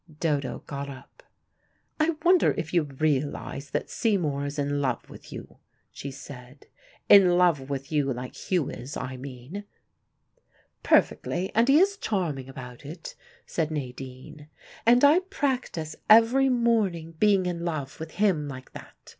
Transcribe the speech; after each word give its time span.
Dodo 0.19 0.63
got 0.65 0.89
up. 0.89 1.21
"I 1.99 2.15
wonder 2.25 2.55
if 2.57 2.73
you 2.73 2.81
realize 2.81 3.69
that 3.69 3.91
Seymour 3.91 4.47
is 4.47 4.57
in 4.57 4.81
love 4.81 5.07
with 5.11 5.31
you," 5.31 5.57
she 5.91 6.09
said. 6.09 6.65
"In 7.07 7.37
love 7.37 7.69
with 7.69 7.91
you 7.91 8.11
like 8.11 8.33
Hugh 8.33 8.71
is, 8.71 8.97
I 8.97 9.15
mean." 9.15 9.63
"Perfectly, 10.81 11.51
and 11.53 11.67
he 11.69 11.77
is 11.77 11.97
charming 11.97 12.49
about 12.49 12.83
it," 12.83 13.13
said 13.45 13.69
Nadine. 13.69 14.49
"And 14.87 15.03
I 15.03 15.19
practise 15.19 15.95
every 16.09 16.49
morning 16.49 17.11
being 17.19 17.45
in 17.45 17.63
love 17.63 17.99
with 17.99 18.13
him 18.13 18.47
like 18.47 18.71
that. 18.71 19.09